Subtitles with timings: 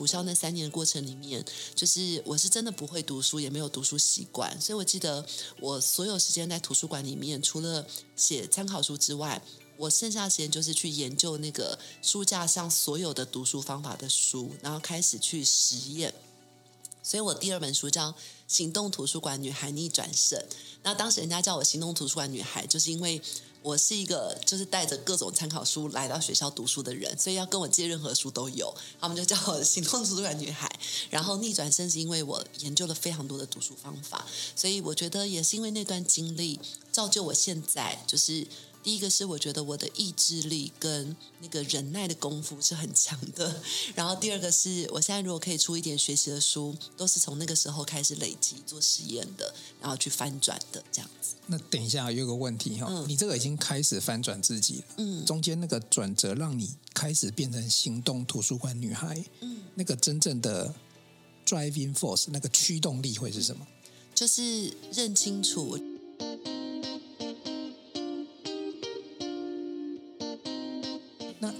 [0.00, 1.44] 补校那三年的过程里面，
[1.74, 5.22] 就是我是真的不会读书，也没有读书习惯，所以我记得
[5.60, 7.86] 我所有时间在图书馆里面，除了
[8.16, 9.42] 写参考书之外，
[9.76, 16.14] 我剩下的时间就是去研究那个书架上所有的读书方法的书，然后开始去实验。
[17.02, 18.10] 所以我第二本书叫
[18.50, 20.36] 《行动图书馆女孩逆转胜》。
[20.82, 23.22] 那当时人家叫我“行动图书馆女孩”，就是因为
[23.62, 28.74] 我是一个就是带着各种参考书来到学校读书的人，所以要跟我借任何书都有。
[29.00, 30.68] 他们就叫我“行动图书馆女孩”。
[31.10, 36.58] 然后逆转胜是因为我研究了非常多的读书方法，所以我觉得也是因为那段经历
[36.90, 38.44] 造就我现在就是。
[38.82, 43.62] 第一个是我觉得我的意志力跟那个忍耐的功夫是很强的，
[43.94, 51.34] 然后第二个是我现在如果可以出一点学习的书，都是从那个时候开始累积做实验的，然后去翻转的这样子。
[51.46, 60.74] 那等一下有个问题哈，嗯、你这个已经开始翻转自己了，嗯，中间那个转折让你开始变成行动图书馆女孩，嗯，那个真正的
[61.44, 63.66] driving force 那个驱动力会是什么？
[64.14, 65.78] 就是认清楚。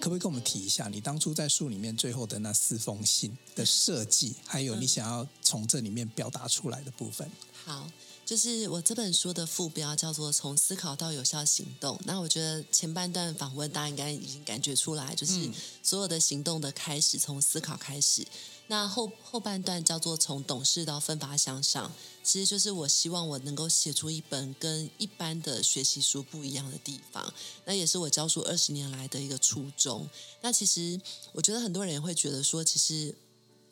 [0.00, 7.30] 可不可以跟我们提一下，你当初在书里面最后的那四封信的设计，还有你想要从这里面表达出来的部分？
[7.64, 7.90] 好，
[8.24, 11.98] 就是我这本书的副标叫做“从思考到有效行动”。
[12.06, 15.50] 那我觉得前半段访问大家应该已经感觉出来，就是
[15.82, 18.26] 所有的行动的开始，从思考开始。
[18.68, 30.08] 那后后半段叫做从懂事到奋发向上，其实就是我希望我能够写出一本跟一般的学习书不一样的地方，那也是我教书二十年来的一个初衷。
[30.42, 31.00] 那其实
[31.32, 33.14] 我觉得很多人也会觉得说，其实。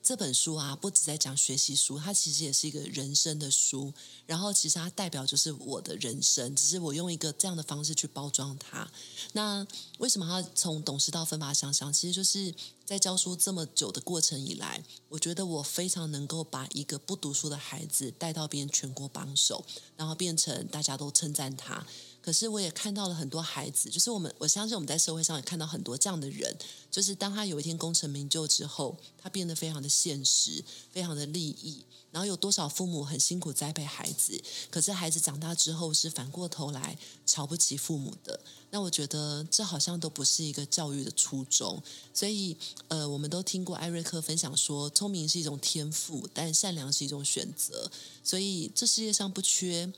[0.07, 3.93] 这本书啊，不只在讲学习书，它其实也是一个人生的书。
[4.25, 8.89] 然后，其实它代表就是我的人生，只是我用一个这样的方式去包装它。
[9.33, 9.67] 那
[9.99, 11.93] 为什么要从懂事到奋发向上？
[11.93, 12.55] 其实就是
[12.85, 19.65] 在教书这么久的过程以来，我觉得我非常能够把一个不读书的孩子带到变全国榜首，
[19.97, 21.85] 然后变成大家都称赞他。
[22.27, 26.57] 可是我也看到了很多孩子，就是我们我相信我们在社会上也看到很多这样的人，
[26.91, 31.85] 就是当他有一天功成名就之后，他变得非常的现实，非常的利益。
[32.11, 38.41] 然后有多少父母很辛苦栽培孩子，可是孩子长大之后是反过头来瞧不起父母的。
[38.71, 41.81] 那我觉得这好像都不是一个教育的初衷。
[42.13, 42.57] 所以
[42.89, 47.89] 呃，我们都听过艾瑞克分享说，聪明是一种天赋，但善良是一种选择。
[48.25, 49.93] 所以这世界上不缺。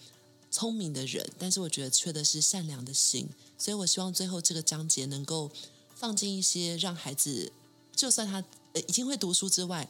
[0.50, 3.28] 聪明的人，但是我觉得缺的是善良的心，
[3.58, 5.50] 所以我希望最后这个章节能够
[5.94, 7.52] 放进一些让孩子，
[7.94, 8.42] 就算他
[8.72, 9.88] 呃已经会读书之外，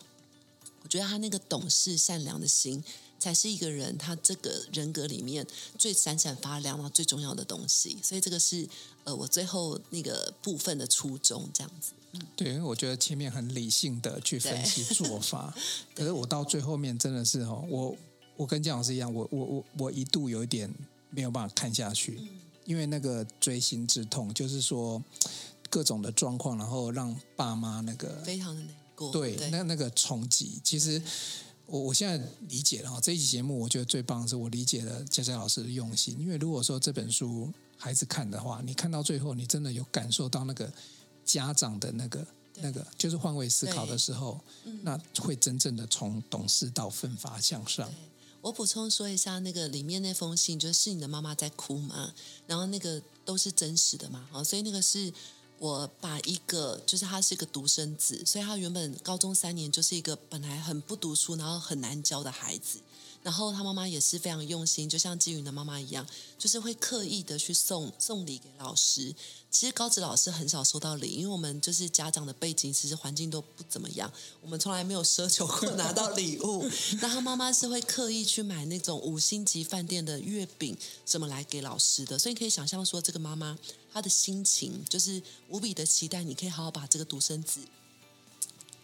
[0.83, 2.83] 我觉得他那个懂事善良的心，
[3.21, 5.47] 才是一个人他这个人格里面
[5.79, 7.97] 最闪闪发亮、最重要的东西。
[8.03, 8.69] 所以这个是
[9.05, 11.93] 呃我最后那个部分的初衷，这样子。
[12.13, 15.55] 嗯，对，因为我觉得前面很理性的去分析做法，
[15.95, 17.97] 可是我到最后面真的是哦，我。
[18.39, 20.73] 我跟姜老师一样，我我我我一度有一点
[21.11, 22.29] 没有办法看下去，嗯、
[22.65, 25.03] 因为那个锥心之痛，就是说
[25.69, 30.61] 各种的状况，然后让爸妈那个非常的难过，对，对那那个冲击。
[30.63, 31.03] 其实
[31.67, 40.73] 我我现在理解了哈，这一期节目我觉得最棒的是我理解了佳佳老师的用心，因为如果说这本书孩子看的话，你看到最后，你真的有感受到那个
[41.25, 42.27] 家长的那个
[42.61, 47.91] 那个就是换位思考的时候，嗯、那会真正的从懂事到奋发向上。
[48.41, 52.15] 我补充说一下，那个里面那封信，就是你的妈妈在哭嘛，
[52.47, 55.13] 然后那个都是真实的嘛，哦，所以那个是
[55.59, 62.79] 我把一个，就是他是一个独生子，所以他原本高中三年就是一个本来很不读书，然后很难教的孩子。
[63.23, 66.07] 然后他妈妈也是非常用心，就像金云的妈妈一样，
[66.39, 69.15] 就是会刻意的去送送礼给老师。
[69.51, 74.13] 其实高职老师很少收到礼，因为我们就是家长的背景，其实环境都不怎么样，
[74.43, 76.69] 我们从来没有奢求过拿到礼物。
[77.01, 82.19] 那他妈妈是会刻意去买那种五星级饭店的月饼，什么来给老师的。
[82.19, 83.59] 所以你可以想象说，这个妈妈
[83.93, 87.61] 她的心情就是无比的期待，你可以好好把这个独生子。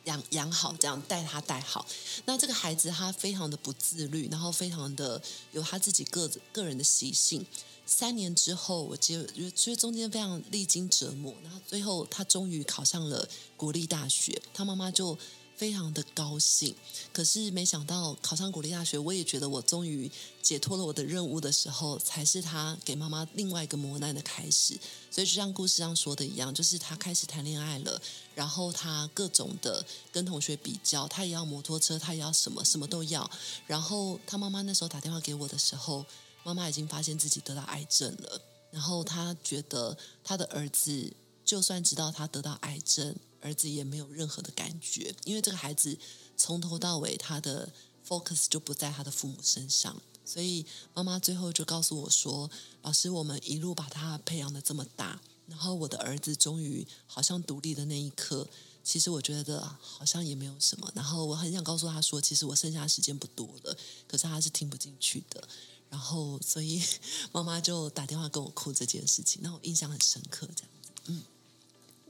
[0.05, 1.87] 养养好，这样带他带好。
[2.25, 5.21] 那这个孩子他非常的不自律，然后非常的
[5.53, 7.45] 有他自己个个人的习性。
[7.87, 14.41] 三年之后，我接，其实中间非常历经折磨，然后最后他终于考上了国立大学。
[14.53, 15.19] 他妈妈就。
[15.56, 16.75] 非常的高兴，
[17.12, 20.11] 可是没想到考上国立大学，我也觉得我终于
[20.43, 24.79] 解脱了我的任务的时候，才是他给妈妈另外一个磨难的开始。
[25.11, 28.01] 所以就像故事上说的一样，就是他开始谈恋爱了，
[28.35, 33.31] 然后他各种的跟同学比较，他也要摩托车，他也要什么什么都要。
[33.67, 36.05] 然后他妈妈那时候打电话给我的时候，
[36.43, 38.41] 妈妈已经发现自己得到癌症了，
[38.73, 41.12] 然后他觉得他的儿子
[41.44, 43.17] 就算知道他得到癌症。
[43.41, 45.99] 儿子也没有任何的感觉，因为这个孩子
[46.35, 47.70] 从头到尾他的
[48.08, 50.64] focus 就不在他的父母身上，所以
[50.94, 52.50] 妈妈最后就告诉我说
[52.81, 58.49] ：“老师，我们一路把他培养得这么大，然后我的儿子终于好像独立的那一刻。”
[58.82, 63.76] 其实我觉得好像也没有什么，然后我很想告诉他说，其实我剩下的时间不多了，
[64.08, 65.46] 可是他是听不进去的，
[65.91, 66.82] 然后所以
[67.31, 70.91] 妈妈就打电话跟我哭这件事情，那我印象很深刻，这样子。
[71.06, 71.23] 嗯，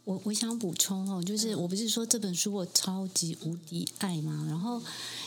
[0.04, 4.44] 我我想补充哦，就是我不是说这本书我超级无敌爱吗？
[4.48, 4.80] 然后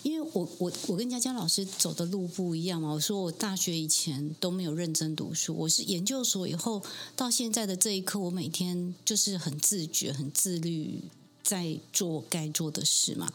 [0.04, 6.84] 因为我我我跟佳佳老师走的路不一样嘛，我说我大学以前都没有认真读书，我是研究所以后
[7.16, 11.02] 到现在的这一刻，我每天就是很自觉、很自律。
[11.44, 13.32] 在做我该做的事嘛，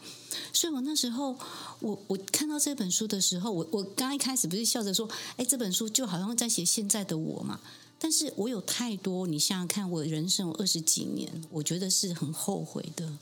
[0.53, 1.35] 所以我那时候，
[1.79, 7.59] 我我看到这本书的时候，我我刚一开始不是笑着说，哎，这本书就好像在写现在的我嘛。
[8.03, 13.17] 但是我有太多，你想想看，我人生有二十几年，我觉得是很后悔的。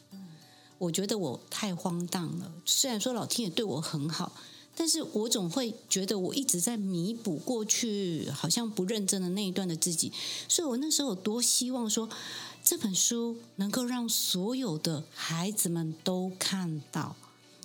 [0.80, 2.51] 我觉得我太荒诞了。
[2.66, 4.31] 虽然说老天爷对我很好，
[4.75, 10.12] 但是我总会觉得我一直在弥补过去好像不认真的那一段的自己。
[10.50, 12.10] 所以我那时候有多希望说。
[12.63, 17.16] 这本书能够让所有的孩子们都看到，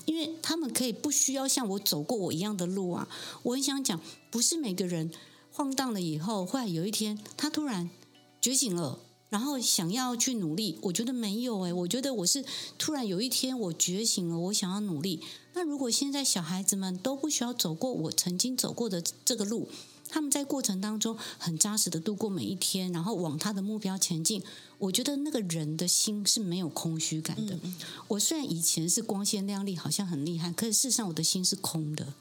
[0.06, 3.06] 因为他们可以不需要像我走过我一样的路啊。
[3.42, 5.10] 我很想讲，不是每个人
[5.56, 7.88] 晃荡了以后，后来有一天他突然
[8.42, 8.98] 觉醒了，
[9.30, 10.78] 然后想要去努力。
[10.82, 12.44] 我觉得没有诶，我觉得我是
[12.76, 15.22] 突然有一天我觉醒了，我想要努力。
[15.54, 19.66] 那如果现在小孩子们都不需要走过我曾经走过的这个路，
[20.10, 24.42] 他们在过程当中很扎实的度过每一天，然后往他的目标前进。
[24.76, 27.58] 我觉得那个人的心是没有空虚感的。
[28.08, 32.12] 我虽然以前是光鲜亮丽，好像很厉害，可是事实上我的心是空的。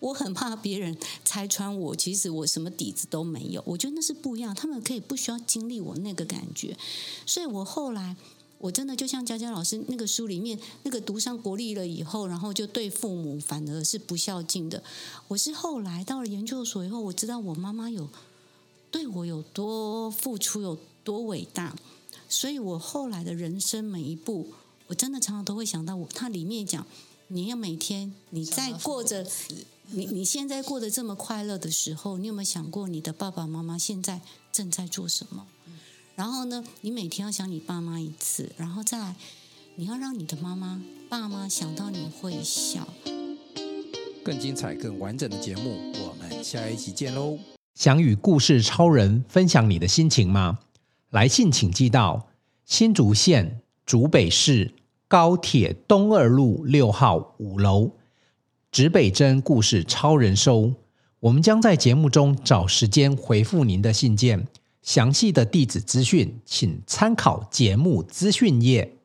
[0.00, 3.62] 我很怕别人拆穿我，其实我什么底子都没有。
[3.64, 6.76] 我觉得那是不一样，他们可以不需要经历我那个感觉。
[7.24, 8.16] 所以我后来。
[8.62, 14.82] 我真的就像佳佳老师那个书里面那个读上国立了以后，然后就对父母反而是不孝敬的。
[15.28, 18.06] 我是后来到了研究所以后，我知道我妈妈有
[18.90, 21.74] 对我有多付出，有多伟大，
[22.28, 24.48] 所以我后来的人生每一步，
[24.88, 26.06] 我真的常常都会想到我。
[26.12, 26.86] 它里面讲，
[27.28, 29.24] 你要每天你在过着
[29.92, 34.20] 你你现在过得这么快乐的时候，你有没有想过你的爸爸妈妈现在
[34.52, 35.46] 正在做什么？
[36.14, 39.16] 然后呢，你每天要想你爸妈一次，然后再来，
[39.74, 42.86] 你要让你的妈妈、爸妈想到你会笑。
[44.22, 47.38] 更精彩、更完整的节目，我们下一期见喽！
[47.74, 50.60] 想与故事超人分享你的心情吗？
[51.10, 52.28] 来信请寄到
[52.64, 54.72] 新竹县竹北市
[55.08, 57.90] 高铁东二路六号五楼，
[58.72, 60.72] 指北针故事超人收。
[61.18, 64.46] 我们将在节目中找时间回复您的信件。
[64.80, 68.99] 详细的地址资讯，请参考节目资讯页。